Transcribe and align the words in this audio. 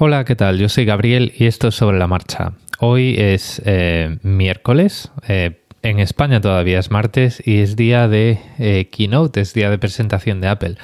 Hola, 0.00 0.24
¿qué 0.24 0.36
tal? 0.36 0.58
Yo 0.58 0.68
soy 0.68 0.84
Gabriel 0.84 1.32
y 1.36 1.46
esto 1.46 1.66
es 1.66 1.74
sobre 1.74 1.98
la 1.98 2.06
marcha. 2.06 2.52
Hoy 2.78 3.16
es 3.18 3.60
eh, 3.64 4.18
miércoles, 4.22 5.10
eh, 5.26 5.64
en 5.82 5.98
España 5.98 6.40
todavía 6.40 6.78
es 6.78 6.92
martes 6.92 7.42
y 7.44 7.58
es 7.58 7.74
día 7.74 8.06
de 8.06 8.38
eh, 8.60 8.88
keynote, 8.92 9.40
es 9.40 9.54
día 9.54 9.70
de 9.70 9.78
presentación 9.78 10.40
de 10.40 10.46
Apple. 10.46 10.76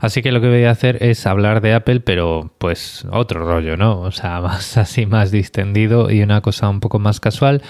Así 0.00 0.22
que 0.22 0.32
lo 0.32 0.40
que 0.40 0.48
voy 0.48 0.64
a 0.64 0.70
hacer 0.70 1.02
es 1.02 1.26
hablar 1.26 1.60
de 1.60 1.74
Apple, 1.74 2.00
pero 2.00 2.50
pues 2.56 3.06
otro 3.12 3.44
rollo, 3.44 3.76
¿no? 3.76 4.00
O 4.00 4.10
sea, 4.10 4.40
más 4.40 4.78
así, 4.78 5.04
más 5.04 5.30
distendido 5.30 6.10
y 6.10 6.22
una 6.22 6.40
cosa 6.40 6.70
un 6.70 6.80
poco 6.80 6.98
más 6.98 7.20
casual. 7.20 7.60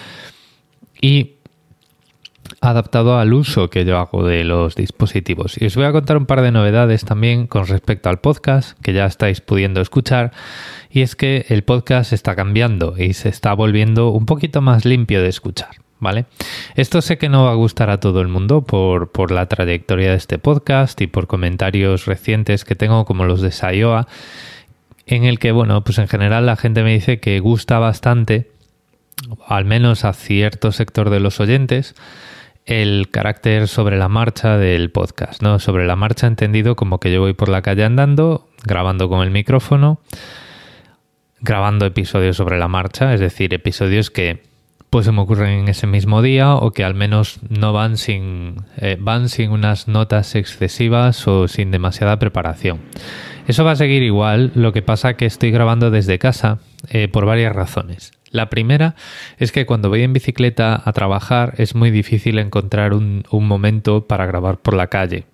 Y 1.00 1.35
adaptado 2.60 3.18
al 3.18 3.32
uso 3.32 3.70
que 3.70 3.84
yo 3.84 3.98
hago 3.98 4.24
de 4.24 4.44
los 4.44 4.74
dispositivos. 4.74 5.60
Y 5.60 5.66
os 5.66 5.76
voy 5.76 5.84
a 5.84 5.92
contar 5.92 6.16
un 6.16 6.26
par 6.26 6.42
de 6.42 6.52
novedades 6.52 7.04
también 7.04 7.46
con 7.46 7.66
respecto 7.66 8.08
al 8.08 8.18
podcast 8.18 8.78
que 8.80 8.92
ya 8.92 9.06
estáis 9.06 9.40
pudiendo 9.40 9.80
escuchar. 9.80 10.32
Y 10.90 11.02
es 11.02 11.16
que 11.16 11.46
el 11.48 11.62
podcast 11.62 12.12
está 12.12 12.34
cambiando 12.34 12.94
y 12.98 13.12
se 13.12 13.28
está 13.28 13.52
volviendo 13.54 14.10
un 14.10 14.26
poquito 14.26 14.60
más 14.60 14.84
limpio 14.84 15.22
de 15.22 15.28
escuchar. 15.28 15.70
¿Vale? 15.98 16.26
Esto 16.74 17.00
sé 17.00 17.16
que 17.16 17.30
no 17.30 17.44
va 17.44 17.52
a 17.52 17.54
gustar 17.54 17.88
a 17.88 18.00
todo 18.00 18.20
el 18.20 18.28
mundo 18.28 18.62
por, 18.64 19.12
por 19.12 19.30
la 19.30 19.46
trayectoria 19.46 20.10
de 20.10 20.16
este 20.16 20.38
podcast 20.38 21.00
y 21.00 21.06
por 21.06 21.26
comentarios 21.26 22.04
recientes 22.04 22.66
que 22.66 22.74
tengo 22.74 23.06
como 23.06 23.24
los 23.24 23.40
de 23.40 23.50
Sayoa, 23.50 24.06
en 25.06 25.24
el 25.24 25.38
que, 25.38 25.52
bueno, 25.52 25.82
pues 25.84 25.96
en 25.98 26.06
general 26.06 26.44
la 26.44 26.56
gente 26.56 26.82
me 26.82 26.92
dice 26.92 27.18
que 27.18 27.40
gusta 27.40 27.78
bastante, 27.78 28.50
al 29.46 29.64
menos 29.64 30.04
a 30.04 30.12
cierto 30.12 30.70
sector 30.70 31.08
de 31.08 31.20
los 31.20 31.40
oyentes, 31.40 31.94
el 32.66 33.08
carácter 33.10 33.68
sobre 33.68 33.96
la 33.96 34.08
marcha 34.08 34.58
del 34.58 34.90
podcast, 34.90 35.40
¿no? 35.40 35.60
Sobre 35.60 35.86
la 35.86 35.96
marcha 35.96 36.26
entendido 36.26 36.74
como 36.74 36.98
que 36.98 37.12
yo 37.12 37.20
voy 37.20 37.32
por 37.32 37.48
la 37.48 37.62
calle 37.62 37.84
andando, 37.84 38.48
grabando 38.64 39.08
con 39.08 39.22
el 39.22 39.30
micrófono, 39.30 40.00
grabando 41.40 41.86
episodios 41.86 42.36
sobre 42.36 42.58
la 42.58 42.66
marcha, 42.66 43.14
es 43.14 43.20
decir, 43.20 43.54
episodios 43.54 44.10
que 44.10 44.42
pues 44.90 45.04
se 45.06 45.12
me 45.12 45.20
ocurren 45.20 45.60
en 45.60 45.68
ese 45.68 45.86
mismo 45.86 46.22
día 46.22 46.54
o 46.54 46.72
que 46.72 46.84
al 46.84 46.94
menos 46.94 47.40
no 47.48 47.72
van 47.72 47.96
sin 47.96 48.56
eh, 48.78 48.96
van 48.98 49.28
sin 49.28 49.50
unas 49.50 49.88
notas 49.88 50.34
excesivas 50.34 51.26
o 51.28 51.48
sin 51.48 51.70
demasiada 51.70 52.18
preparación. 52.18 52.80
Eso 53.46 53.64
va 53.64 53.72
a 53.72 53.76
seguir 53.76 54.02
igual, 54.02 54.50
lo 54.54 54.72
que 54.72 54.82
pasa 54.82 55.14
que 55.14 55.26
estoy 55.26 55.52
grabando 55.52 55.90
desde 55.90 56.18
casa 56.18 56.58
eh, 56.88 57.06
por 57.08 57.26
varias 57.26 57.54
razones. 57.54 58.15
La 58.30 58.50
primera 58.50 58.94
es 59.38 59.52
que 59.52 59.66
cuando 59.66 59.88
voy 59.88 60.02
en 60.02 60.12
bicicleta 60.12 60.80
a 60.84 60.92
trabajar 60.92 61.54
es 61.58 61.74
muy 61.74 61.90
difícil 61.90 62.38
encontrar 62.38 62.94
un, 62.94 63.24
momento 63.30 64.06
para 64.06 64.26
grabar 64.26 64.58
por 64.58 64.74
la 64.74 64.88
calle. 64.88 65.26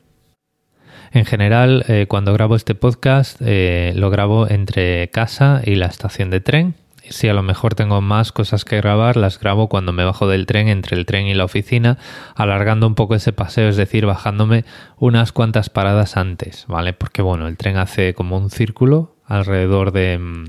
En 1.12 1.24
general, 1.24 1.84
eh, 1.88 2.06
cuando 2.08 2.32
grabo 2.32 2.56
este 2.56 2.74
podcast, 2.74 3.38
eh, 3.40 3.92
lo 3.96 4.10
grabo 4.10 4.48
entre 4.48 5.08
casa 5.10 5.62
y 5.64 5.74
la 5.74 5.86
estación 5.86 6.30
de 6.30 6.40
tren. 6.40 6.74
Si 7.08 7.28
a 7.28 7.34
lo 7.34 7.42
mejor 7.42 7.74
tengo 7.74 8.00
más 8.00 8.32
cosas 8.32 8.64
que 8.64 8.76
grabar, 8.76 9.16
las 9.16 9.38
grabo 9.38 9.68
cuando 9.68 9.92
me 9.92 10.04
bajo 10.04 10.28
del 10.28 10.46
tren, 10.46 10.68
entre 10.68 10.96
el 10.96 11.04
tren 11.04 11.26
y 11.26 11.34
la 11.34 11.44
oficina, 11.44 11.98
alargando 12.34 12.86
un 12.86 12.94
poco 12.94 13.14
ese 13.14 13.32
paseo, 13.32 13.68
es 13.68 13.76
decir, 13.76 14.06
bajándome 14.06 14.64
unas 14.98 15.32
cuantas 15.32 15.68
paradas 15.68 16.16
antes, 16.16 16.64
¿vale? 16.68 16.92
Porque 16.92 17.20
bueno, 17.20 17.48
el 17.48 17.56
tren 17.56 17.76
hace 17.76 18.14
como 18.14 18.38
un 18.38 18.50
círculo 18.50 19.16
alrededor 19.26 19.92
de 19.92 20.18
mm, 20.18 20.44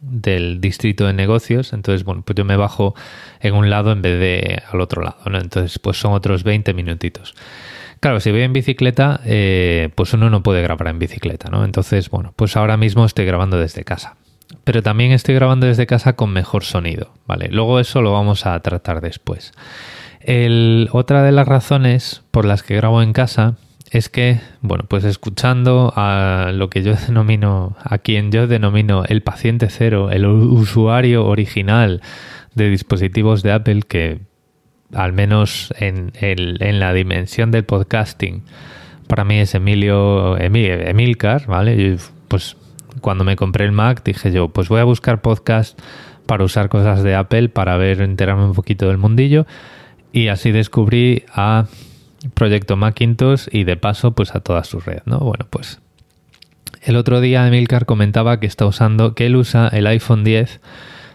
del 0.00 0.60
distrito 0.60 1.06
de 1.06 1.12
negocios, 1.12 1.72
entonces 1.72 2.04
bueno, 2.04 2.22
pues 2.24 2.34
yo 2.34 2.44
me 2.44 2.56
bajo 2.56 2.94
en 3.40 3.54
un 3.54 3.70
lado 3.70 3.92
en 3.92 4.02
vez 4.02 4.18
de 4.18 4.62
al 4.70 4.80
otro 4.80 5.02
lado, 5.02 5.18
¿no? 5.26 5.38
Entonces 5.38 5.78
pues 5.78 5.98
son 5.98 6.12
otros 6.12 6.42
20 6.42 6.72
minutitos. 6.74 7.34
Claro, 8.00 8.18
si 8.20 8.30
voy 8.30 8.40
en 8.40 8.54
bicicleta, 8.54 9.20
eh, 9.26 9.90
pues 9.94 10.14
uno 10.14 10.30
no 10.30 10.42
puede 10.42 10.62
grabar 10.62 10.88
en 10.88 10.98
bicicleta, 10.98 11.50
¿no? 11.50 11.66
Entonces, 11.66 12.08
bueno, 12.08 12.32
pues 12.34 12.56
ahora 12.56 12.78
mismo 12.78 13.04
estoy 13.04 13.26
grabando 13.26 13.58
desde 13.58 13.84
casa. 13.84 14.16
Pero 14.64 14.82
también 14.82 15.12
estoy 15.12 15.34
grabando 15.34 15.66
desde 15.66 15.86
casa 15.86 16.14
con 16.14 16.32
mejor 16.32 16.64
sonido, 16.64 17.12
¿vale? 17.26 17.48
Luego 17.50 17.78
eso 17.78 18.00
lo 18.00 18.12
vamos 18.12 18.46
a 18.46 18.58
tratar 18.60 19.02
después. 19.02 19.52
El, 20.20 20.88
otra 20.92 21.22
de 21.22 21.32
las 21.32 21.46
razones 21.46 22.22
por 22.30 22.46
las 22.46 22.62
que 22.62 22.74
grabo 22.76 23.02
en 23.02 23.12
casa 23.12 23.56
es 23.90 24.08
que, 24.08 24.40
bueno, 24.60 24.84
pues 24.88 25.04
escuchando 25.04 25.92
a 25.96 26.52
lo 26.54 26.70
que 26.70 26.82
yo 26.82 26.94
denomino, 27.06 27.76
a 27.82 27.98
quien 27.98 28.30
yo 28.30 28.46
denomino 28.46 29.04
el 29.04 29.22
paciente 29.22 29.68
cero, 29.68 30.10
el 30.10 30.26
usuario 30.26 31.26
original 31.26 32.00
de 32.54 32.70
dispositivos 32.70 33.42
de 33.42 33.52
Apple, 33.52 33.82
que 33.86 34.20
al 34.92 35.12
menos 35.12 35.72
en, 35.78 36.12
en 36.20 36.80
la 36.80 36.92
dimensión 36.92 37.50
del 37.50 37.64
podcasting, 37.64 38.42
para 39.06 39.24
mí 39.24 39.38
es 39.38 39.54
Emilio, 39.54 40.36
Emilcar, 40.38 41.46
¿vale? 41.46 41.98
pues 42.28 42.56
cuando 43.00 43.24
me 43.24 43.34
compré 43.34 43.64
el 43.64 43.72
Mac 43.72 44.02
dije 44.04 44.30
yo, 44.30 44.48
pues 44.48 44.68
voy 44.68 44.80
a 44.80 44.84
buscar 44.84 45.20
podcast 45.20 45.78
para 46.26 46.44
usar 46.44 46.68
cosas 46.68 47.02
de 47.02 47.16
Apple, 47.16 47.48
para 47.48 47.76
ver, 47.76 48.02
enterarme 48.02 48.44
un 48.44 48.54
poquito 48.54 48.86
del 48.86 48.98
mundillo. 48.98 49.46
Y 50.12 50.28
así 50.28 50.52
descubrí 50.52 51.24
a 51.34 51.66
Proyecto 52.34 52.76
Macintosh 52.76 53.48
y 53.50 53.64
de 53.64 53.76
paso 53.76 54.12
pues 54.12 54.34
a 54.34 54.40
toda 54.40 54.64
su 54.64 54.80
red, 54.80 55.00
¿no? 55.06 55.18
Bueno, 55.18 55.46
pues 55.48 55.80
el 56.82 56.96
otro 56.96 57.20
día 57.20 57.46
Emilcar 57.46 57.86
comentaba 57.86 58.40
que 58.40 58.46
está 58.46 58.66
usando, 58.66 59.14
que 59.14 59.26
él 59.26 59.36
usa 59.36 59.68
el 59.68 59.86
iPhone 59.86 60.24
10 60.24 60.60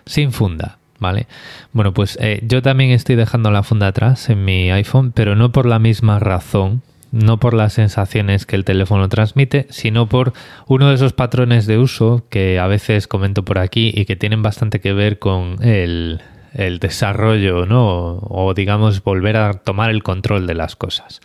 sin 0.06 0.32
funda, 0.32 0.78
¿vale? 1.00 1.28
Bueno, 1.74 1.94
pues 1.94 2.18
eh, 2.22 2.42
yo 2.44 2.62
también 2.62 2.92
estoy 2.92 3.16
dejando 3.16 3.52
la 3.52 3.64
funda 3.64 3.88
atrás 3.88 4.30
en 4.30 4.46
mi 4.46 4.72
iPhone, 4.72 5.12
pero 5.12 5.36
no 5.36 5.52
por 5.52 5.66
la 5.66 5.80
misma 5.80 6.20
razón, 6.20 6.82
no 7.12 7.40
por 7.40 7.54
las 7.54 7.74
sensaciones 7.74 8.46
que 8.46 8.56
el 8.56 8.66
teléfono 8.66 9.10
transmite, 9.10 9.68
sino 9.70 10.08
por 10.08 10.34
uno 10.68 10.90
de 10.90 10.96
esos 10.96 11.14
patrones 11.14 11.66
de 11.66 11.78
uso 11.78 12.26
que 12.30 12.60
a 12.60 12.68
veces 12.68 13.08
comento 13.08 13.44
por 13.44 13.58
aquí 13.58 13.92
y 13.96 14.06
que 14.06 14.16
tienen 14.16 14.44
bastante 14.44 14.80
que 14.82 14.94
ver 14.94 15.18
con 15.18 15.64
el, 15.64 16.22
el 16.56 16.80
desarrollo, 16.80 17.66
¿no? 17.66 18.18
O, 18.22 18.54
digamos 18.54 19.04
volver 19.04 19.38
a 19.38 19.54
tomar 19.54 19.92
el 19.92 20.04
control 20.04 20.48
de 20.48 20.56
las 20.56 20.76
cosas. 20.76 21.22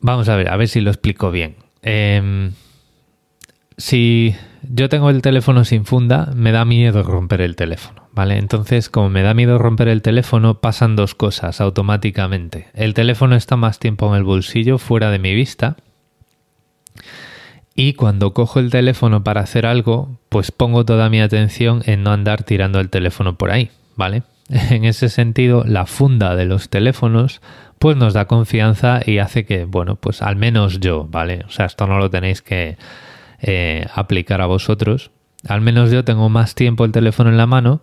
Vamos 0.00 0.28
a 0.28 0.36
ver, 0.36 0.48
a 0.50 0.56
ver 0.56 0.68
si 0.68 0.80
lo 0.80 0.90
explico 0.90 1.30
bien. 1.30 1.56
Em, 1.82 2.52
si 3.76 4.34
yo 4.62 4.88
tengo 4.88 5.10
el 5.10 5.22
teléfono 5.22 5.64
sin 5.64 5.84
funda, 5.84 6.32
me 6.34 6.52
da 6.52 6.64
miedo 6.64 7.02
romper 7.02 7.40
el 7.40 7.56
teléfono, 7.56 8.08
¿vale? 8.12 8.36
Entonces, 8.36 8.90
como 8.90 9.08
me 9.08 9.22
da 9.22 9.34
miedo 9.34 9.58
romper 9.58 9.88
el 9.88 10.02
teléfono, 10.02 10.60
pasan 10.60 10.96
dos 10.96 11.14
cosas 11.14 11.60
automáticamente. 11.60 12.68
El 12.74 12.94
teléfono 12.94 13.36
está 13.36 13.56
más 13.56 13.78
tiempo 13.78 14.08
en 14.08 14.16
el 14.16 14.24
bolsillo, 14.24 14.78
fuera 14.78 15.10
de 15.10 15.18
mi 15.20 15.34
vista, 15.34 15.76
y 17.78 17.92
cuando 17.92 18.34
cojo 18.34 18.58
el 18.58 18.70
teléfono 18.70 19.22
para 19.22 19.42
hacer 19.42 19.64
algo, 19.64 20.18
pues 20.30 20.50
pongo 20.50 20.84
toda 20.84 21.08
mi 21.10 21.20
atención 21.20 21.84
en 21.86 22.02
no 22.02 22.10
andar 22.10 22.42
tirando 22.42 22.80
el 22.80 22.90
teléfono 22.90 23.38
por 23.38 23.52
ahí, 23.52 23.70
¿vale? 23.94 24.24
En 24.48 24.84
ese 24.84 25.08
sentido, 25.08 25.62
la 25.64 25.86
funda 25.86 26.34
de 26.34 26.44
los 26.44 26.70
teléfonos 26.70 27.40
pues 27.78 27.96
nos 27.96 28.14
da 28.14 28.24
confianza 28.24 28.98
y 29.06 29.18
hace 29.18 29.44
que, 29.44 29.64
bueno, 29.64 29.94
pues 29.94 30.22
al 30.22 30.34
menos 30.34 30.80
yo, 30.80 31.06
¿vale? 31.08 31.44
O 31.46 31.50
sea, 31.50 31.66
esto 31.66 31.86
no 31.86 32.00
lo 32.00 32.10
tenéis 32.10 32.42
que 32.42 32.78
eh, 33.40 33.86
aplicar 33.94 34.40
a 34.40 34.46
vosotros. 34.46 35.12
Al 35.46 35.60
menos 35.60 35.92
yo 35.92 36.04
tengo 36.04 36.28
más 36.28 36.56
tiempo 36.56 36.84
el 36.84 36.90
teléfono 36.90 37.30
en 37.30 37.36
la 37.36 37.46
mano 37.46 37.82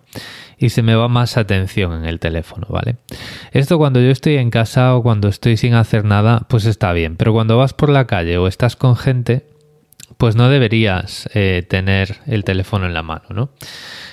y 0.58 0.68
se 0.68 0.82
me 0.82 0.94
va 0.94 1.08
más 1.08 1.38
atención 1.38 1.94
en 1.94 2.04
el 2.04 2.20
teléfono, 2.20 2.66
¿vale? 2.68 2.96
Esto 3.50 3.78
cuando 3.78 4.02
yo 4.02 4.10
estoy 4.10 4.36
en 4.36 4.50
casa 4.50 4.94
o 4.94 5.02
cuando 5.02 5.28
estoy 5.28 5.56
sin 5.56 5.72
hacer 5.72 6.04
nada, 6.04 6.42
pues 6.50 6.66
está 6.66 6.92
bien. 6.92 7.16
Pero 7.16 7.32
cuando 7.32 7.56
vas 7.56 7.72
por 7.72 7.88
la 7.88 8.06
calle 8.06 8.36
o 8.36 8.46
estás 8.46 8.76
con 8.76 8.94
gente, 8.94 9.55
pues 10.18 10.36
no 10.36 10.48
deberías 10.48 11.28
eh, 11.34 11.64
tener 11.68 12.18
el 12.26 12.44
teléfono 12.44 12.86
en 12.86 12.94
la 12.94 13.02
mano, 13.02 13.24
¿no? 13.30 13.50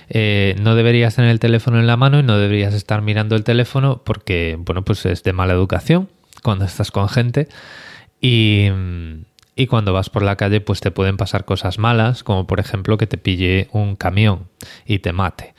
Eh, 0.09 0.55
no 0.59 0.75
deberías 0.75 1.15
tener 1.15 1.31
el 1.31 1.39
teléfono 1.39 1.79
en 1.79 1.87
la 1.87 1.97
mano 1.97 2.19
y 2.19 2.23
no 2.23 2.37
deberías 2.37 2.73
estar 2.73 3.01
mirando 3.01 3.35
el 3.35 3.43
teléfono 3.43 4.01
porque, 4.03 4.57
bueno, 4.59 4.83
pues 4.83 5.05
es 5.05 5.23
de 5.23 5.33
mala 5.33 5.53
educación 5.53 6.09
cuando 6.43 6.65
estás 6.65 6.91
con 6.91 7.07
gente 7.07 7.47
y, 8.19 8.67
y 9.55 9.67
cuando 9.67 9.93
vas 9.93 10.09
por 10.09 10.23
la 10.23 10.35
calle 10.35 10.61
pues 10.61 10.81
te 10.81 10.91
pueden 10.91 11.17
pasar 11.17 11.45
cosas 11.45 11.79
malas, 11.79 12.23
como 12.23 12.47
por 12.47 12.59
ejemplo 12.59 12.97
que 12.97 13.07
te 13.07 13.17
pille 13.17 13.69
un 13.71 13.95
camión 13.95 14.49
y 14.85 14.99
te 14.99 15.13
mate, 15.13 15.53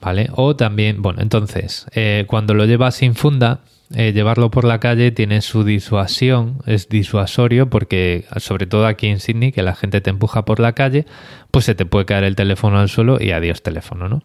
¿vale? 0.00 0.28
O 0.34 0.54
también, 0.54 1.00
bueno, 1.02 1.22
entonces, 1.22 1.86
eh, 1.92 2.24
cuando 2.26 2.54
lo 2.54 2.66
llevas 2.66 2.96
sin 2.96 3.14
funda, 3.14 3.60
eh, 3.94 4.12
llevarlo 4.12 4.50
por 4.50 4.64
la 4.64 4.80
calle 4.80 5.12
tiene 5.12 5.40
su 5.40 5.64
disuasión, 5.64 6.58
es 6.66 6.90
disuasorio 6.90 7.70
porque 7.70 8.26
sobre 8.36 8.66
todo 8.66 8.86
aquí 8.86 9.06
en 9.06 9.18
Sydney 9.18 9.50
que 9.50 9.62
la 9.62 9.74
gente 9.74 10.02
te 10.02 10.10
empuja 10.10 10.44
por 10.44 10.60
la 10.60 10.74
calle, 10.74 11.06
pues 11.50 11.64
se 11.64 11.74
te 11.74 11.86
puede 11.86 12.04
caer 12.04 12.24
el 12.24 12.36
teléfono 12.36 12.78
al 12.78 12.90
suelo 12.90 13.16
y 13.18 13.30
adiós 13.30 13.62
teléfono, 13.62 14.08
¿no? 14.08 14.22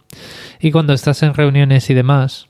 Y 0.60 0.71
cuando 0.71 0.92
estás 0.92 1.24
en 1.24 1.33
reuniones 1.33 1.89
y 1.89 1.94
demás, 1.94 2.48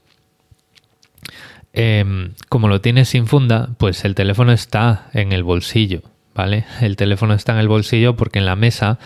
em, 1.73 2.33
como 2.49 2.67
lo 2.67 2.81
tienes 2.81 3.09
sin 3.09 3.27
funda, 3.27 3.69
pues 3.77 4.05
el 4.05 4.15
teléfono 4.15 4.51
está 4.51 5.09
en 5.13 5.33
el 5.33 5.43
bolsillo, 5.43 6.01
¿vale? 6.33 6.65
El 6.81 6.95
teléfono 6.95 7.35
está 7.35 7.53
en 7.53 7.59
el 7.59 7.67
bolsillo 7.67 8.15
porque 8.15 8.39
en 8.39 8.45
la 8.45 8.55
mesa 8.55 8.97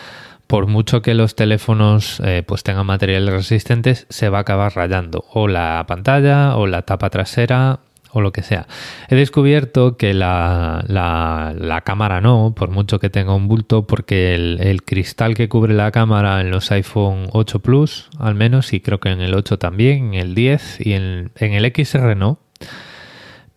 por 0.47 0.67
mucho 0.67 1.01
que 1.01 1.13
los 1.13 1.35
teléfonos 1.35 2.21
eh, 2.23 2.41
pues 2.47 2.63
tengan 2.63 2.85
materiales 2.85 3.33
resistentes, 3.33 4.07
se 4.09 4.29
va 4.29 4.37
a 4.37 4.41
acabar 4.41 4.73
rayando 4.73 5.25
o 5.33 5.49
la 5.49 5.83
pantalla 5.85 6.55
o 6.55 6.67
la 6.67 6.83
tapa 6.83 7.09
trasera 7.09 7.81
o 8.11 8.21
lo 8.21 8.31
que 8.31 8.43
sea. 8.43 8.67
He 9.09 9.15
descubierto 9.15 9.97
que 9.97 10.13
la, 10.13 10.83
la, 10.87 11.81
cámara 11.81 12.21
no, 12.21 12.53
por 12.55 12.69
mucho 12.69 12.99
que 12.99 13.09
tenga 13.09 13.33
un 13.33 13.47
bulto, 13.47 13.87
porque 13.87 14.35
el, 14.35 14.83
cristal 14.83 15.35
que 15.35 15.49
cubre 15.49 15.73
la 15.73 15.91
cámara 15.91 16.41
en 16.41 16.51
los 16.51 16.71
iPhone 16.71 17.27
8 17.31 17.59
Plus, 17.59 18.09
al 18.19 18.35
menos, 18.35 18.73
y 18.73 18.79
creo 18.79 18.99
que 18.99 19.09
en 19.09 19.21
el 19.21 19.33
8 19.33 19.59
también, 19.59 20.13
en 20.13 20.19
el 20.19 20.35
10 20.35 20.85
y 20.85 20.93
en, 20.93 21.31
en 21.35 21.53
el 21.53 21.71
XR 21.73 22.15
no. 22.15 22.39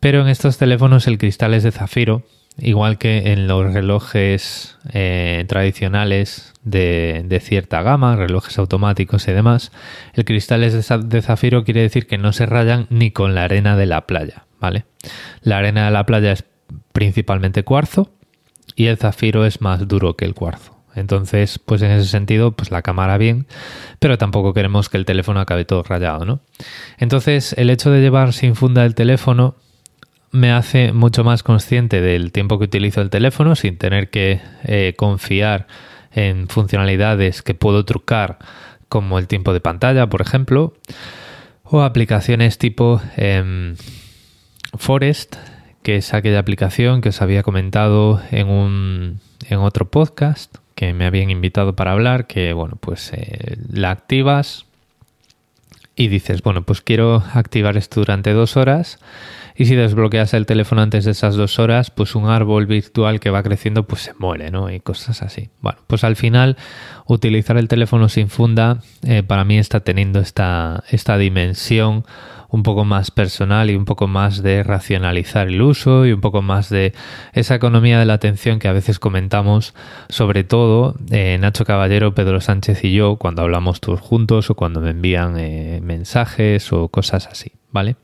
Pero 0.01 0.23
en 0.23 0.29
estos 0.29 0.57
teléfonos 0.57 1.07
el 1.07 1.19
cristal 1.19 1.55
es 1.55 1.63
de 1.63 1.73
zafiro, 1.73 2.23
igual 2.61 2.99
que 2.99 3.33
en 3.33 3.47
los 3.47 3.73
relojes 3.73 4.79
eh, 4.93 5.45
tradicionales 5.49 6.53
de, 6.63 7.41
cierta 7.43 7.83
gama, 7.83 8.17
relojes 8.17 8.59
automáticos 8.59 9.27
y 9.29 9.33
demás, 9.33 9.73
el 10.15 10.25
cristal 10.25 10.63
es 10.65 10.89
de 10.89 11.23
zafiro 11.23 11.65
quiere 11.65 11.83
decir 11.83 12.07
que 12.07 12.19
no 12.19 12.33
se 12.33 12.47
rayan 12.47 12.87
ni 12.91 13.11
con 13.11 13.35
la 13.35 13.45
arena 13.45 13.77
de 13.77 13.87
la 13.87 14.07
playa, 14.07 14.45
¿vale? 14.61 14.85
La 15.43 15.59
arena 15.59 15.87
de 15.87 15.91
la 15.91 16.07
playa 16.07 16.33
es 16.33 16.45
principalmente 16.93 17.65
cuarzo 17.65 18.11
y 18.77 18.87
el 18.87 18.99
zafiro 18.99 19.45
es 19.45 19.61
más 19.61 19.87
duro 19.89 20.17
que 20.17 20.25
el 20.25 20.35
cuarzo. 20.35 20.77
Entonces, 20.95 21.59
pues 21.59 21.83
en 21.83 21.93
ese 21.93 22.09
sentido, 22.09 22.53
pues 22.53 22.71
la 22.71 22.83
cámara 22.83 23.17
bien, 23.17 23.47
pero 24.01 24.19
tampoco 24.19 24.53
queremos 24.53 24.89
que 24.89 24.97
el 24.97 25.05
teléfono 25.05 25.41
acabe 25.41 25.65
todo 25.65 25.83
rayado, 25.83 26.25
¿no? 26.25 26.41
Entonces, 26.99 27.55
el 27.57 27.71
hecho 27.71 27.91
de 27.91 28.01
llevar 28.01 28.33
sin 28.33 28.57
funda 28.57 28.85
el 28.85 28.95
teléfono 28.95 29.55
me 30.33 30.53
hace 30.53 30.93
mucho 30.93 31.25
más 31.25 31.43
consciente 31.43 32.01
del 32.01 32.33
tiempo 32.33 32.59
que 32.59 32.67
utilizo 32.67 33.01
el 33.01 33.11
teléfono 33.11 33.57
sin 33.57 33.77
tener 33.77 34.11
que 34.11 34.41
eh, 34.65 34.95
confiar 34.97 35.67
en 36.13 36.49
funcionalidades 36.49 37.43
que 37.43 37.55
puedo 37.55 37.85
trucar 37.85 38.39
como 38.89 39.19
el 39.19 39.27
tiempo 39.27 39.53
de 39.53 39.61
pantalla, 39.61 40.09
por 40.09 40.21
ejemplo, 40.21 40.75
o 41.65 41.83
aplicaciones 41.83 42.59
tipo 42.59 43.01
em, 43.17 43.77
Forest, 44.77 45.37
que 45.83 45.97
es 45.97 46.15
aquella 46.15 46.41
aplicación 46.41 47.01
que 47.01 47.11
os 47.11 47.23
había 47.23 47.43
comentado 47.43 48.21
en, 48.31 48.49
un, 48.49 49.21
en 49.49 49.59
otro 49.59 49.89
podcast 49.91 50.57
que 50.75 50.93
me 50.93 51.07
habían 51.07 51.31
invitado 51.31 51.77
para 51.77 51.93
hablar, 51.93 52.27
que 52.27 52.53
bueno, 52.53 52.77
pues 52.81 53.13
eh, 53.13 53.57
la 53.71 53.91
activas 53.91 54.67
y 55.95 56.09
dices, 56.09 56.43
bueno, 56.43 56.63
pues 56.63 56.81
quiero 56.81 57.23
activar 57.35 57.77
esto 57.77 58.01
durante 58.01 58.33
dos 58.33 58.57
horas 58.57 58.99
y 59.61 59.67
si 59.67 59.75
desbloqueas 59.75 60.33
el 60.33 60.47
teléfono 60.47 60.81
antes 60.81 61.05
de 61.05 61.11
esas 61.11 61.37
dos 61.37 61.59
horas, 61.59 61.91
pues 61.91 62.15
un 62.15 62.31
árbol 62.31 62.65
virtual 62.65 63.21
que 63.21 63.29
va 63.29 63.43
creciendo, 63.43 63.87
pues 63.87 64.01
se 64.01 64.15
muere, 64.19 64.51
¿no? 64.51 64.71
Y 64.71 64.81
cosas 64.81 65.21
así. 65.21 65.51
Bueno, 65.61 65.81
pues 65.87 66.03
al 66.03 66.17
final, 66.17 66.57
utilizar 67.05 67.59
el 67.59 67.69
teléfono 67.69 68.09
sin 68.09 68.31
funda, 68.31 68.79
eh, 69.03 69.23
para 69.23 69.45
mí 69.45 69.59
está 69.59 69.81
teniendo 69.81 70.19
esta, 70.19 70.83
esta 70.89 71.19
dimensión 71.19 72.07
un 72.49 72.63
poco 72.63 72.87
más 72.87 73.11
personal 73.11 73.69
y 73.69 73.77
un 73.77 73.85
poco 73.85 74.07
más 74.07 74.43
de 74.43 74.63
racionalizar 74.63 75.49
el 75.49 75.61
uso 75.61 76.07
y 76.07 76.13
un 76.13 76.23
poco 76.23 76.41
más 76.41 76.71
de 76.71 76.95
esa 77.35 77.55
economía 77.55 77.99
de 77.99 78.07
la 78.07 78.15
atención 78.15 78.61
que 78.61 78.69
a 78.69 78.73
veces 78.73 78.99
comentamos, 78.99 79.75
sobre 80.09 80.43
todo 80.43 80.95
eh, 81.11 81.37
Nacho 81.39 81.67
Caballero, 81.67 82.15
Pedro 82.15 82.41
Sánchez 82.41 82.83
y 82.85 82.95
yo, 82.95 83.17
cuando 83.17 83.43
hablamos 83.43 83.83
todos 83.83 84.01
juntos 84.01 84.49
o 84.49 84.55
cuando 84.55 84.81
me 84.81 84.89
envían 84.89 85.39
eh, 85.39 85.81
mensajes 85.83 86.73
o 86.73 86.89
cosas 86.89 87.27
así, 87.27 87.53
¿vale? 87.71 87.97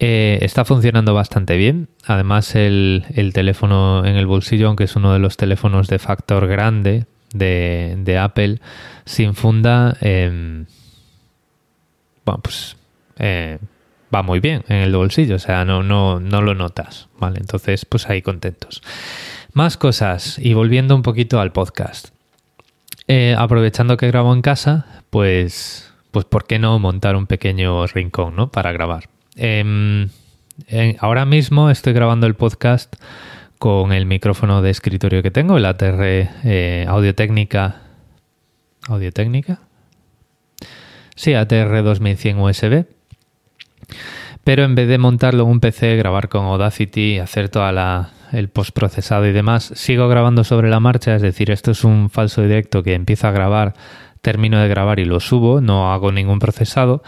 Eh, 0.00 0.38
está 0.42 0.64
funcionando 0.64 1.14
bastante 1.14 1.56
bien. 1.56 1.88
Además, 2.06 2.54
el, 2.54 3.04
teléfono 3.34 4.04
en 4.04 4.16
el 4.16 4.26
bolsillo, 4.26 4.68
aunque 4.68 4.84
es 4.84 4.96
uno 4.96 5.12
de 5.12 5.18
los 5.18 5.36
teléfonos 5.36 5.88
de 5.88 5.98
factor 5.98 6.46
grande 6.46 7.06
de, 7.32 8.18
Apple, 8.20 8.60
sin 9.04 9.34
funda, 9.34 9.96
em, 10.00 10.66
bueno, 12.24 12.40
pues 12.42 12.76
eh, 13.18 13.58
va 14.14 14.22
muy 14.22 14.40
bien 14.40 14.64
en 14.68 14.76
el 14.76 14.94
bolsillo. 14.94 15.36
O 15.36 15.40
sea, 15.40 15.64
no, 15.64 15.82
no, 15.82 16.20
no 16.20 16.42
lo 16.42 16.54
notas. 16.54 17.08
Vale, 17.18 17.38
entonces, 17.40 17.84
pues 17.84 18.08
ahí 18.08 18.22
contentos. 18.22 18.82
Más 19.52 19.76
cosas 19.76 20.38
y 20.38 20.54
volviendo 20.54 20.94
un 20.94 21.02
poquito 21.02 21.40
al 21.40 21.52
podcast. 21.52 22.08
Eh, 23.08 23.34
aprovechando 23.36 23.96
que 23.96 24.06
grabo 24.06 24.32
en 24.34 24.42
casa, 24.42 25.02
pues, 25.10 25.90
pues, 26.10 26.26
¿por 26.26 26.46
qué 26.46 26.58
no 26.58 26.78
montar 26.78 27.16
un 27.16 27.26
pequeño 27.26 27.86
rincón, 27.86 28.36
¿no? 28.36 28.50
Para 28.50 28.70
grabar. 28.70 29.08
Em, 29.38 30.08
ahora 30.98 31.24
mismo 31.24 31.70
estoy 31.70 31.92
grabando 31.92 32.26
el 32.26 32.34
podcast 32.34 32.96
con 33.58 33.92
el 33.92 34.04
micrófono 34.04 34.62
de 34.62 34.70
escritorio 34.70 35.22
que 35.22 35.30
tengo, 35.30 35.56
el 35.56 35.64
ATR 35.64 36.02
eh, 36.02 36.84
Audio 36.88 37.14
Técnica. 37.14 37.82
¿Audio 38.88 39.12
Técnica? 39.12 39.60
Sí, 41.14 41.34
ATR 41.34 41.84
2100 41.84 42.40
USB. 42.40 42.86
Pero 44.42 44.64
en 44.64 44.74
vez 44.74 44.88
de 44.88 44.98
montarlo 44.98 45.44
en 45.44 45.50
un 45.50 45.60
PC, 45.60 45.96
grabar 45.96 46.28
con 46.28 46.46
Audacity, 46.46 47.18
hacer 47.18 47.48
toda 47.48 47.70
la, 47.70 48.10
el 48.32 48.48
postprocesado 48.48 49.26
y 49.26 49.32
demás, 49.32 49.72
sigo 49.76 50.08
grabando 50.08 50.42
sobre 50.42 50.68
la 50.68 50.80
marcha, 50.80 51.14
es 51.14 51.22
decir, 51.22 51.50
esto 51.50 51.70
es 51.72 51.84
un 51.84 52.10
falso 52.10 52.42
directo 52.42 52.82
que 52.82 52.94
empiezo 52.94 53.28
a 53.28 53.32
grabar, 53.32 53.74
termino 54.20 54.58
de 54.58 54.68
grabar 54.68 54.98
y 54.98 55.04
lo 55.04 55.20
subo, 55.20 55.60
no 55.60 55.92
hago 55.92 56.10
ningún 56.10 56.38
procesado 56.40 57.02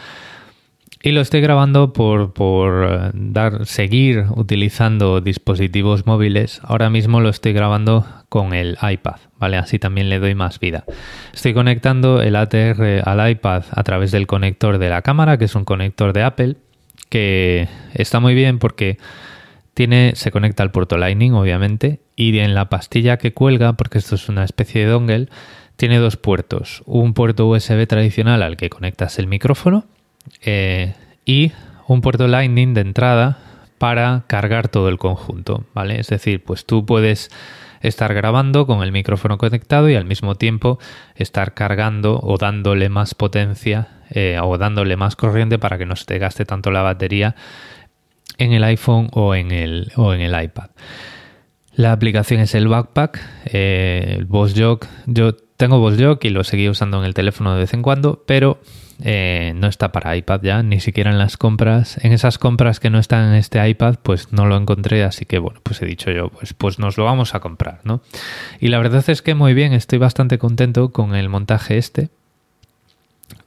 y 1.03 1.13
lo 1.13 1.23
estoy 1.23 1.41
grabando 1.41 1.93
por, 1.93 2.33
por 2.33 2.87
eh, 2.91 3.11
dar, 3.15 3.65
seguir 3.67 4.27
utilizando 4.37 5.21
dispositivos 5.21 6.05
móviles. 6.07 6.61
Ahora 6.63 6.91
mismo 6.91 7.21
lo 7.21 7.31
estoy 7.31 7.55
grabando 7.55 8.07
con 8.29 8.53
el 8.53 8.77
iPad, 8.83 9.17
¿vale? 9.39 9.57
Así 9.57 9.79
también 9.79 10.11
le 10.11 10.19
doy 10.19 10.35
más 10.35 10.61
vida. 10.61 10.85
Estoy 11.33 11.55
conectando 11.55 12.21
el 12.21 12.37
ATR 12.37 13.03
al 13.05 13.31
iPad 13.31 13.65
a 13.71 13.83
través 13.83 14.11
del 14.11 14.27
conector 14.27 14.79
de 14.79 14.91
la 14.91 15.01
cámara, 15.01 15.39
que 15.39 15.47
es 15.47 15.55
un 15.55 15.65
conector 15.65 16.13
de 16.13 16.23
Apple, 16.23 16.57
que 17.09 17.69
está 17.95 18.21
muy 18.21 18.35
bien 18.35 18.59
porque 18.59 18.99
tiene, 19.73 20.13
se 20.17 20.31
conecta 20.31 20.63
al 20.63 20.71
puerto 20.71 20.99
Lightning, 20.99 21.33
obviamente, 21.33 22.01
y 22.15 22.39
en 22.39 22.55
la 22.55 22.69
pastilla 22.69 23.17
que 23.17 23.33
cuelga, 23.33 23.73
porque 23.73 23.99
esto 23.99 24.17
es 24.17 24.29
una 24.29 24.45
especie 24.45 24.83
de 24.83 24.91
dongle, 24.91 25.29
tiene 25.77 25.97
dos 25.97 26.19
puertos. 26.19 26.83
Un 26.85 27.15
puerto 27.15 27.47
USB 27.47 27.87
tradicional 27.87 28.43
al 28.43 28.59
que 28.59 28.69
conectas 28.69 29.19
el 29.19 29.27
micrófono 29.27 29.87
eh, 30.43 30.95
y 31.25 31.53
un 31.87 32.01
puerto 32.01 32.29
Lightning 32.29 32.75
de 32.75 32.83
entrada 32.83 33.39
para 33.79 34.25
cargar 34.27 34.69
todo 34.69 34.89
el 34.89 34.99
conjunto, 34.99 35.65
¿vale? 35.75 35.99
Es 35.99 36.09
decir, 36.09 36.45
pues 36.45 36.67
tú 36.67 36.85
puedes 36.85 37.31
estar 37.81 38.13
grabando 38.13 38.67
con 38.67 38.83
el 38.83 38.93
micrófono 38.93 39.39
conectado 39.39 39.89
y 39.89 39.95
al 39.95 40.05
mismo 40.05 40.35
tiempo 40.35 40.79
estar 41.15 41.55
cargando 41.55 42.21
o 42.23 42.37
dándole 42.37 42.89
más 42.89 43.15
potencia 43.15 43.89
eh, 44.11 44.39
o 44.43 44.59
dándole 44.59 44.97
más 44.97 45.17
corriente 45.17 45.59
para 45.59 45.79
que 45.79 45.87
no 45.87 45.97
se 45.97 46.05
te 46.05 46.19
gaste 46.19 46.45
tanto 46.45 46.71
la 46.71 46.83
batería 46.83 47.37
en 48.39 48.53
el 48.53 48.65
iPhone 48.65 49.09
o 49.13 49.35
en 49.35 49.51
el, 49.51 49.93
o 49.97 50.13
en 50.13 50.21
el 50.21 50.43
iPad. 50.43 50.71
La 51.75 51.93
aplicación 51.93 52.41
es 52.41 52.55
el 52.55 52.69
Backpack, 52.69 53.21
eh, 53.47 54.17
el 54.19 54.27
Boss 54.27 54.55
Jog. 54.57 54.81
Tengo 55.61 55.79
Jog 55.79 56.19
y 56.23 56.31
lo 56.31 56.43
seguí 56.43 56.71
usando 56.71 56.99
en 56.99 57.05
el 57.05 57.13
teléfono 57.13 57.53
de 57.53 57.61
vez 57.61 57.75
en 57.75 57.83
cuando, 57.83 58.25
pero 58.25 58.59
eh, 59.05 59.53
no 59.57 59.67
está 59.67 59.93
para 59.93 60.17
iPad 60.17 60.41
ya, 60.43 60.63
ni 60.63 60.81
siquiera 60.81 61.11
en 61.11 61.19
las 61.19 61.37
compras. 61.37 62.03
En 62.03 62.13
esas 62.13 62.39
compras 62.39 62.81
que 62.81 62.89
no 62.89 62.99
están 62.99 63.29
en 63.29 63.35
este 63.35 63.69
iPad, 63.69 63.97
pues 64.03 64.33
no 64.33 64.47
lo 64.47 64.57
encontré, 64.57 65.05
así 65.05 65.27
que 65.27 65.39
bueno, 65.39 65.61
pues 65.63 65.83
he 65.83 65.87
dicho 65.87 66.11
yo, 66.13 66.31
pues, 66.31 66.55
pues 66.55 66.79
nos 66.79 66.97
lo 66.97 67.05
vamos 67.05 67.35
a 67.35 67.41
comprar, 67.41 67.81
¿no? 67.85 68.01
Y 68.59 68.69
la 68.69 68.79
verdad 68.79 69.05
es 69.07 69.21
que 69.21 69.35
muy 69.35 69.53
bien, 69.53 69.75
estoy 69.75 69.99
bastante 69.99 70.39
contento 70.39 70.93
con 70.93 71.15
el 71.15 71.29
montaje 71.29 71.77
este. 71.77 72.09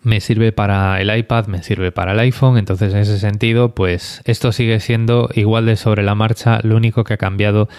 Me 0.04 0.22
sirve 0.22 0.52
para 0.52 1.02
el 1.02 1.18
iPad, 1.18 1.48
me 1.48 1.64
sirve 1.64 1.92
para 1.92 2.12
el 2.12 2.20
iPhone, 2.20 2.60
entonces 2.60 2.94
en 2.94 3.00
ese 3.00 3.18
sentido, 3.18 3.74
pues 3.74 4.22
esto 4.26 4.52
sigue 4.52 4.80
siendo 4.80 5.32
igual 5.34 5.66
de 5.66 5.78
sobre 5.78 6.04
la 6.04 6.14
marcha, 6.14 6.60
lo 6.62 6.76
único 6.76 7.06
que 7.06 7.16
ha 7.16 7.18
cambiado 7.18 7.70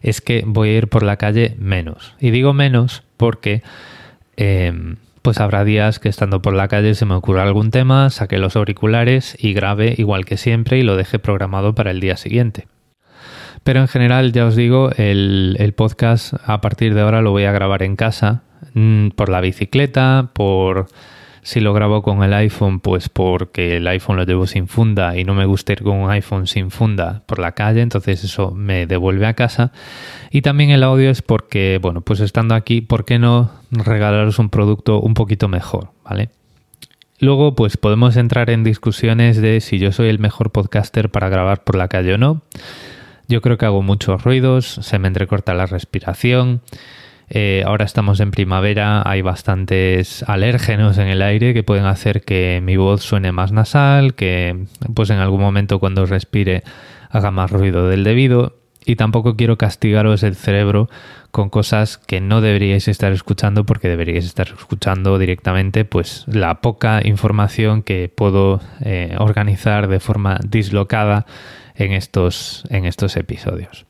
es 0.00 0.20
que 0.20 0.44
voy 0.46 0.68
a 0.68 0.78
ir 0.78 0.88
por 0.88 1.02
la 1.02 1.16
calle 1.16 1.56
menos. 1.58 2.14
Y 2.20 2.30
digo 2.30 2.52
menos 2.52 3.02
porque... 3.20 3.62
Em, 4.36 4.96
pues 5.22 5.38
habrá 5.38 5.64
días 5.64 5.98
que 5.98 6.08
estando 6.08 6.40
por 6.40 6.54
la 6.54 6.68
calle 6.68 6.94
se 6.94 7.04
me 7.04 7.14
ocurra 7.14 7.42
algún 7.42 7.70
tema, 7.70 8.08
saque 8.08 8.38
los 8.38 8.56
auriculares 8.56 9.36
y 9.38 9.52
grabe 9.52 9.94
igual 9.98 10.24
que 10.24 10.38
siempre 10.38 10.78
y 10.78 10.82
lo 10.82 10.96
deje 10.96 11.18
programado 11.18 11.74
para 11.74 11.90
el 11.90 12.00
día 12.00 12.16
siguiente. 12.16 12.66
Pero 13.62 13.80
en 13.80 13.88
general, 13.88 14.32
ya 14.32 14.46
os 14.46 14.56
digo, 14.56 14.90
el, 14.96 15.74
podcast 15.76 16.32
a 16.46 16.62
partir 16.62 16.94
de 16.94 17.02
ahora 17.02 17.20
lo 17.20 17.32
voy 17.32 17.44
a 17.44 17.52
grabar 17.52 17.82
en 17.82 17.96
casa, 17.96 18.40
mm, 18.72 19.10
por 19.10 19.28
la 19.28 19.42
bicicleta, 19.42 20.30
por 20.32 20.86
si 21.42 21.60
lo 21.60 21.72
grabo 21.72 22.02
con 22.02 22.22
el 22.22 22.32
iPhone, 22.34 22.80
pues 22.80 23.08
porque 23.08 23.78
el 23.78 23.86
iPhone 23.86 24.16
lo 24.16 24.24
llevo 24.24 24.46
sin 24.46 24.68
funda 24.68 25.16
y 25.16 25.24
no 25.24 25.34
me 25.34 25.46
gusta 25.46 25.72
ir 25.72 25.82
con 25.82 25.96
un 25.96 26.10
iPhone 26.10 26.46
sin 26.46 26.70
funda 26.70 27.22
por 27.26 27.38
la 27.38 27.52
calle, 27.52 27.80
entonces 27.80 28.24
eso 28.24 28.50
me 28.50 28.86
devuelve 28.86 29.26
a 29.26 29.34
casa. 29.34 29.72
Y 30.30 30.42
también 30.42 30.70
el 30.70 30.82
audio 30.82 31.10
es 31.10 31.22
porque, 31.22 31.78
bueno, 31.80 32.02
pues 32.02 32.20
estando 32.20 32.54
aquí, 32.54 32.80
¿por 32.80 33.04
qué 33.04 33.18
no 33.18 33.50
regalaros 33.70 34.38
un 34.38 34.50
producto 34.50 35.00
un 35.00 35.14
poquito 35.14 35.48
mejor, 35.48 35.90
¿vale? 36.04 36.30
Luego, 37.20 37.54
pues 37.54 37.76
podemos 37.76 38.16
entrar 38.16 38.48
en 38.48 38.64
discusiones 38.64 39.40
de 39.40 39.60
si 39.60 39.78
yo 39.78 39.92
soy 39.92 40.08
el 40.08 40.18
mejor 40.18 40.52
podcaster 40.52 41.10
para 41.10 41.28
grabar 41.28 41.64
por 41.64 41.76
la 41.76 41.88
calle 41.88 42.14
o 42.14 42.18
no. 42.18 42.42
Yo 43.28 43.42
creo 43.42 43.58
que 43.58 43.66
hago 43.66 43.82
muchos 43.82 44.24
ruidos, 44.24 44.66
se 44.66 44.98
me 44.98 45.06
entrecorta 45.06 45.54
la 45.54 45.66
respiración. 45.66 46.62
Eh, 47.32 47.62
ahora 47.64 47.84
estamos 47.84 48.18
en 48.18 48.32
primavera, 48.32 49.08
hay 49.08 49.22
bastantes 49.22 50.24
alérgenos 50.24 50.98
en 50.98 51.06
el 51.06 51.22
aire 51.22 51.54
que 51.54 51.62
pueden 51.62 51.84
hacer 51.84 52.22
que 52.22 52.60
mi 52.60 52.76
voz 52.76 53.02
suene 53.02 53.30
más 53.30 53.52
nasal, 53.52 54.14
que 54.14 54.66
pues 54.94 55.10
en 55.10 55.18
algún 55.18 55.40
momento 55.40 55.78
cuando 55.78 56.06
respire 56.06 56.64
haga 57.08 57.30
más 57.30 57.50
ruido 57.52 57.88
del 57.88 58.02
debido 58.02 58.56
y 58.84 58.96
tampoco 58.96 59.36
quiero 59.36 59.58
castigaros 59.58 60.24
el 60.24 60.34
cerebro 60.34 60.88
con 61.30 61.50
cosas 61.50 61.98
que 61.98 62.20
no 62.20 62.40
deberíais 62.40 62.88
estar 62.88 63.12
escuchando 63.12 63.64
porque 63.64 63.88
deberíais 63.88 64.24
estar 64.24 64.48
escuchando 64.48 65.16
directamente 65.18 65.84
pues 65.84 66.24
la 66.26 66.60
poca 66.60 67.00
información 67.04 67.82
que 67.82 68.12
puedo 68.12 68.60
eh, 68.80 69.14
organizar 69.18 69.86
de 69.86 70.00
forma 70.00 70.40
dislocada 70.44 71.26
en 71.76 71.92
estos, 71.92 72.64
en 72.70 72.86
estos 72.86 73.16
episodios. 73.16 73.86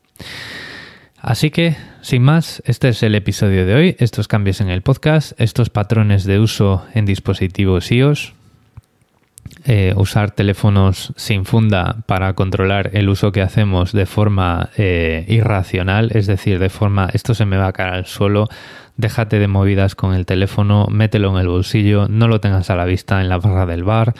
Así 1.21 1.51
que, 1.51 1.77
sin 2.01 2.23
más, 2.23 2.63
este 2.65 2.89
es 2.89 3.03
el 3.03 3.13
episodio 3.13 3.67
de 3.67 3.75
hoy, 3.75 3.95
estos 3.99 4.27
cambios 4.27 4.59
en 4.59 4.69
el 4.69 4.81
podcast, 4.81 5.39
estos 5.39 5.69
patrones 5.69 6.23
de 6.23 6.39
uso 6.39 6.83
en 6.95 7.05
dispositivos 7.05 7.91
iOS, 7.91 8.33
eh, 9.65 9.93
usar 9.95 10.31
teléfonos 10.31 11.13
sin 11.17 11.45
funda 11.45 11.97
para 12.07 12.33
controlar 12.33 12.89
el 12.93 13.07
uso 13.07 13.31
que 13.31 13.43
hacemos 13.43 13.91
de 13.91 14.07
forma 14.07 14.71
eh, 14.77 15.25
irracional, 15.27 16.09
es 16.15 16.25
decir, 16.25 16.57
de 16.57 16.69
forma 16.69 17.07
esto 17.13 17.35
se 17.35 17.45
me 17.45 17.57
va 17.57 17.67
a 17.67 17.73
caer 17.73 17.93
al 17.93 18.05
suelo, 18.07 18.47
déjate 18.97 19.37
de 19.37 19.47
movidas 19.47 19.93
con 19.93 20.15
el 20.15 20.25
teléfono, 20.25 20.87
mételo 20.89 21.29
en 21.29 21.41
el 21.41 21.47
bolsillo, 21.47 22.07
no 22.07 22.27
lo 22.27 22.41
tengas 22.41 22.71
a 22.71 22.75
la 22.75 22.85
vista 22.85 23.21
en 23.21 23.29
la 23.29 23.37
barra 23.37 23.67
del 23.67 23.83
bar 23.83 24.15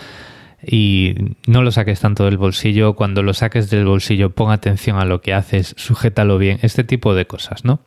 y 0.65 1.15
no 1.47 1.63
lo 1.63 1.71
saques 1.71 1.99
tanto 1.99 2.25
del 2.25 2.37
bolsillo, 2.37 2.95
cuando 2.95 3.23
lo 3.23 3.33
saques 3.33 3.69
del 3.69 3.85
bolsillo 3.85 4.29
pon 4.31 4.51
atención 4.51 4.97
a 4.97 5.05
lo 5.05 5.21
que 5.21 5.33
haces, 5.33 5.73
sujétalo 5.77 6.37
bien, 6.37 6.59
este 6.61 6.83
tipo 6.83 7.15
de 7.15 7.25
cosas, 7.25 7.65
¿no? 7.65 7.79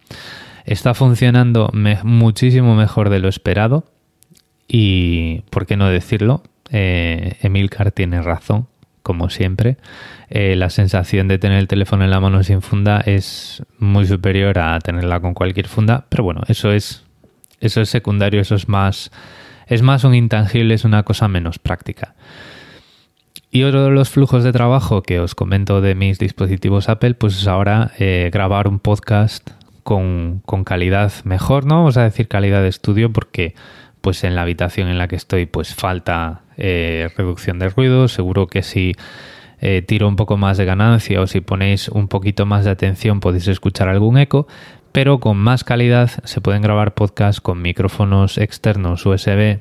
Está 0.64 0.94
funcionando 0.94 1.70
muchísimo 2.02 2.74
mejor 2.74 3.10
de 3.10 3.18
lo 3.18 3.28
esperado 3.28 3.84
y, 4.66 5.42
¿por 5.50 5.66
qué 5.66 5.76
no 5.76 5.88
decirlo? 5.88 6.42
eh, 6.70 7.36
Emilcar 7.40 7.92
tiene 7.92 8.20
razón, 8.20 8.66
como 9.02 9.30
siempre. 9.30 9.76
Eh, 10.28 10.56
la 10.56 10.70
sensación 10.70 11.28
de 11.28 11.38
tener 11.38 11.58
el 11.58 11.68
teléfono 11.68 12.04
en 12.04 12.10
la 12.10 12.20
mano 12.20 12.42
sin 12.42 12.62
funda 12.62 13.00
es 13.00 13.62
muy 13.78 14.06
superior 14.06 14.58
a 14.58 14.78
tenerla 14.80 15.20
con 15.20 15.34
cualquier 15.34 15.68
funda, 15.68 16.06
pero 16.08 16.24
bueno, 16.24 16.42
eso 16.48 16.72
es, 16.72 17.04
eso 17.60 17.80
es 17.80 17.88
secundario, 17.88 18.40
eso 18.40 18.54
es 18.54 18.68
más, 18.68 19.10
es 19.66 19.82
más 19.82 20.04
un 20.04 20.14
intangible, 20.14 20.74
es 20.74 20.84
una 20.84 21.02
cosa 21.02 21.28
menos 21.28 21.58
práctica. 21.58 22.14
Y 23.54 23.62
otro 23.62 23.84
de 23.84 23.90
los 23.90 24.10
flujos 24.10 24.42
de 24.42 24.50
trabajo 24.50 25.02
que 25.02 25.20
os 25.20 25.36
comento 25.36 25.80
de 25.80 25.94
mis 25.94 26.18
dispositivos 26.18 26.88
Apple, 26.88 27.14
pues 27.14 27.38
es 27.38 27.46
ahora 27.46 27.92
eh, 28.00 28.28
grabar 28.32 28.66
un 28.66 28.80
podcast 28.80 29.48
con, 29.84 30.42
calidad 30.64 31.12
mejor, 31.22 31.64
no 31.64 31.76
vamos 31.76 31.96
a 31.96 32.02
decir 32.02 32.26
calidad 32.26 32.62
de 32.62 32.68
estudio 32.68 33.12
porque 33.12 33.54
pues 34.00 34.24
en 34.24 34.34
la 34.34 34.42
habitación 34.42 34.88
en 34.88 34.98
la 34.98 35.06
que 35.06 35.14
estoy 35.14 35.46
pues 35.46 35.72
falta 35.72 36.42
eh, 36.56 37.10
reducción 37.16 37.60
de 37.60 37.68
ruido. 37.68 38.08
Seguro 38.08 38.48
que 38.48 38.64
si 38.64 38.96
eh, 39.60 39.82
tiro 39.82 40.08
un 40.08 40.16
poco 40.16 40.36
más 40.36 40.56
de 40.56 40.64
ganancia 40.64 41.20
o 41.20 41.28
si 41.28 41.40
ponéis 41.40 41.86
un 41.86 42.08
poquito 42.08 42.46
más 42.46 42.64
de 42.64 42.72
atención 42.72 43.20
podéis 43.20 43.46
escuchar 43.46 43.88
algún 43.88 44.18
eco, 44.18 44.48
pero 44.90 45.20
con 45.20 45.36
más 45.36 45.62
calidad 45.62 46.10
se 46.24 46.40
pueden 46.40 46.60
grabar 46.60 46.94
podcasts 46.94 47.40
con 47.40 47.62
micrófonos 47.62 48.36
externos 48.36 49.06
USB 49.06 49.60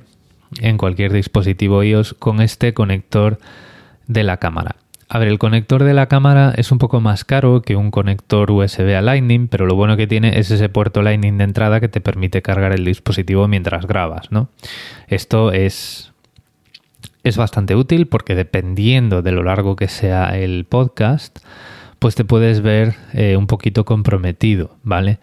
en 0.62 0.78
cualquier 0.80 1.14
dispositivo 1.14 1.84
iOS 1.84 2.16
con 2.16 2.42
este 2.42 2.74
conector 2.74 3.38
de 4.08 4.24
la 4.24 4.38
cámara. 4.38 4.76
A 5.10 5.20
ver, 5.20 5.28
el 5.28 5.38
conector 5.38 5.84
de 5.84 5.94
la 5.94 6.08
cámara 6.08 6.54
es 6.58 6.72
un 6.72 6.80
poco 6.80 7.00
más 7.00 7.24
caro 7.24 7.62
que 7.62 7.76
un 7.76 7.92
conector 7.92 8.50
USB 8.50 8.96
a 8.96 9.02
Lightning, 9.02 9.48
pero 9.48 9.68
lo 9.68 9.76
bueno 9.76 9.96
que 9.96 10.08
tiene 10.08 10.40
es 10.40 10.50
ese 10.50 10.70
puerto 10.70 11.04
Lightning 11.04 11.38
de 11.38 11.44
entrada 11.44 11.80
que 11.80 11.88
te 11.88 12.02
permite 12.02 12.42
cargar 12.42 12.72
el 12.72 12.84
dispositivo 12.84 13.48
mientras 13.48 13.86
grabas, 13.86 14.32
¿no? 14.32 14.50
Esto 15.08 15.52
es, 15.52 16.14
es 17.24 17.38
bastante 17.38 17.76
útil 17.76 18.08
porque 18.08 18.34
dependiendo 18.34 19.22
de 19.22 19.32
lo 19.34 19.44
largo 19.44 19.76
que 19.76 19.88
sea 19.88 20.36
el 20.36 20.66
podcast, 20.66 21.46
pues 22.00 22.16
te 22.16 22.26
puedes 22.26 22.62
ver 22.62 22.96
eh, 23.14 23.38
un 23.38 23.48
poquito 23.48 23.86
comprometido, 23.86 24.78
¿vale? 24.84 25.20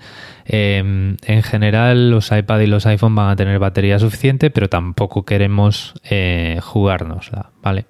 Em, 0.46 1.16
en 1.26 1.42
general 1.42 2.10
los 2.10 2.30
iPad 2.32 2.60
y 2.60 2.66
los 2.68 2.86
iPhone 2.86 3.14
van 3.14 3.30
a 3.30 3.36
tener 3.36 3.58
batería 3.58 3.98
suficiente, 3.98 4.50
pero 4.50 4.68
tampoco 4.68 5.24
queremos 5.24 5.94
eh, 6.08 6.58
jugárnosla, 6.62 7.50
¿vale? 7.60 7.86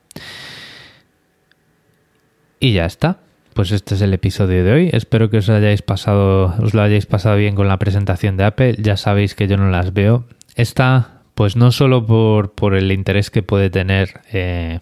Y 2.61 2.75
ya 2.75 2.85
está. 2.85 3.19
Pues 3.55 3.73
este 3.73 3.97
es 3.97 4.03
el 4.03 4.15
episodio 4.15 4.63
de 4.63 4.73
hoy. 4.73 4.91
Espero 4.93 5.29
que 5.29 5.39
os 5.39 5.49
hayáis 5.49 5.83
pasado, 5.83 6.55
os 6.63 6.73
lo 6.73 6.83
hayáis 6.83 7.07
pasado 7.07 7.37
bien 7.37 7.57
con 7.57 7.67
la 7.67 7.79
presentación 7.79 8.37
de 8.37 8.45
Apple. 8.45 8.77
Ya 8.79 8.97
sabéis 8.97 9.35
que 9.35 9.49
yo 9.49 9.57
no 9.57 9.71
las 9.71 9.93
veo. 9.93 10.27
Está, 10.55 11.23
pues 11.35 11.57
no 11.57 11.73
solo 11.73 12.07
por, 12.07 12.75
el 12.75 12.93
interés 12.93 13.31
que 13.31 13.43
puede 13.43 13.71
tener 13.71 14.21
eh, 14.33 14.81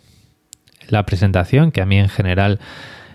la 0.89 1.07
presentación, 1.07 1.71
que 1.71 1.81
a 1.81 1.87
mí 1.87 1.99
en 1.99 2.09
general 2.09 2.61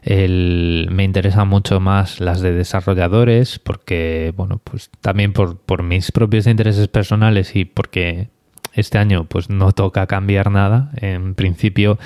me 0.06 1.04
interesa 1.04 1.46
mucho 1.46 1.80
más 1.80 2.20
las 2.20 2.42
de 2.42 2.52
desarrolladores, 2.52 3.60
porque, 3.60 4.34
bueno, 4.36 4.60
pues 4.64 4.90
también 5.02 5.34
por, 5.34 5.58
por 5.60 5.84
mis 5.84 6.12
propios 6.12 6.48
intereses 6.48 6.88
personales 6.88 7.56
y 7.56 7.64
porque 7.66 8.30
este 8.74 8.98
año 8.98 9.26
pues 9.26 9.50
no 9.50 9.72
toca 9.72 10.08
cambiar 10.08 10.52
nada. 10.52 10.92
En 10.96 11.36
principio 11.36 12.00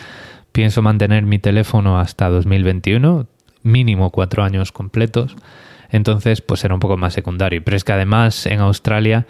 pienso 0.51 0.82
mantener 0.82 1.24
mi 1.24 1.39
teléfono 1.39 2.00
hasta 2.00 2.30
2021, 2.30 3.27
mínimo 3.63 4.12
cuatro 4.12 4.44
años 4.44 4.72
completos. 4.72 5.36
Entonces, 5.89 6.42
pues 6.42 6.63
era 6.66 6.74
un 6.74 6.80
poco 6.80 6.98
más 6.98 7.13
secundario. 7.13 7.63
Pero 7.63 7.77
es 7.77 7.84
que 7.84 7.94
además 7.94 8.46
en 8.46 8.60
Australia 8.60 9.25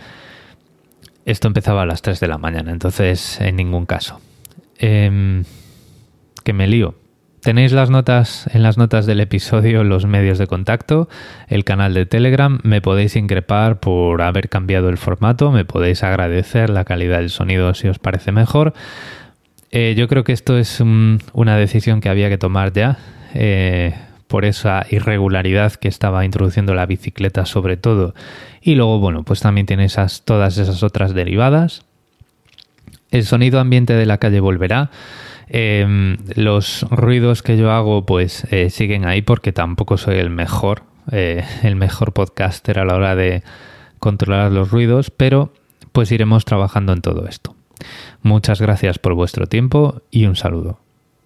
esto 1.28 1.48
empezaba 1.48 1.82
a 1.82 1.86
las 1.86 2.02
3 2.02 2.22
de 2.22 2.28
la 2.30 2.38
mañana, 2.38 2.72
entonces 2.72 3.42
en 3.42 3.58
ningún 3.58 3.86
caso. 3.86 4.22
Em, 4.80 5.44
que 6.46 6.54
me 6.54 6.68
lío. 6.68 6.96
Tenéis 7.42 7.74
las 7.74 7.90
notas 7.90 8.50
en 8.54 8.64
las 8.64 8.78
notas 8.78 9.06
del 9.06 9.20
episodio 9.20 9.84
los 9.84 10.06
medios 10.06 10.38
de 10.38 10.48
contacto, 10.48 11.10
el 11.50 11.66
canal 11.66 11.94
de 11.94 12.06
Telegram, 12.06 12.60
me 12.64 12.82
podéis 12.82 13.18
increpar 13.18 13.82
por 13.82 14.22
haber 14.22 14.48
cambiado 14.48 14.88
el 14.88 14.98
formato, 14.98 15.52
me 15.52 15.66
podéis 15.66 16.02
agradecer 16.04 16.70
la 16.70 16.86
calidad 16.86 17.18
del 17.20 17.30
sonido 17.30 17.74
si 17.74 17.90
os 17.90 18.00
parece 18.00 18.32
mejor. 18.32 18.74
Eh, 19.72 19.96
yo 19.98 20.08
creo 20.08 20.24
que 20.24 20.34
esto 20.34 20.58
es 20.58 20.80
una 20.80 21.58
decisión 21.58 22.02
que 22.02 22.10
había 22.10 22.30
que 22.30 22.38
tomar 22.38 22.74
ya. 22.74 22.98
Eh, 23.34 23.94
por 24.28 24.44
esa 24.44 24.86
irregularidad 24.90 25.74
que 25.74 25.88
estaba 25.88 26.26
introduciendo 26.26 26.74
la 26.74 26.86
bicicleta 26.86 27.46
sobre 27.46 27.78
todo. 27.78 28.14
Y 28.62 28.76
luego, 28.76 29.00
bueno, 29.00 29.24
pues 29.24 29.40
también 29.40 29.66
tiene 29.66 29.86
esas, 29.86 30.24
todas 30.24 30.58
esas 30.58 30.84
otras 30.84 31.14
derivadas. 31.14 31.86
El 33.10 33.24
sonido 33.24 33.62
ambiente 33.62 33.94
de 33.94 34.06
la 34.06 34.18
calle 34.18 34.42
volverá. 34.42 34.92
Em, 35.48 36.18
los 36.36 36.86
ruidos 36.90 37.42
que 37.42 37.56
yo 37.56 37.72
hago 37.72 38.06
pues 38.06 38.46
eh, 38.52 38.70
siguen 38.70 39.06
ahí 39.06 39.22
porque 39.22 39.54
tampoco 39.54 39.98
soy 39.98 40.18
el 40.18 40.30
mejor, 40.30 40.84
el 41.10 41.78
mejor 41.78 42.12
podcaster 42.12 42.80
a 42.80 42.86
la 42.86 42.96
hora 42.96 43.16
de 43.16 43.44
controlar 44.00 44.52
los 44.52 44.72
ruidos, 44.72 45.10
pero 45.10 45.54
pues 45.94 46.12
iremos 46.12 46.44
trabajando 46.44 46.92
en 46.92 47.02
todo 47.02 47.28
esto. 47.28 47.56
Muchas 48.22 48.62
gracias 48.62 49.00
por 49.00 49.14
vuestro 49.14 49.48
tiempo 49.48 50.02
y 50.12 50.26
un 50.26 50.36
saludo. 50.36 50.80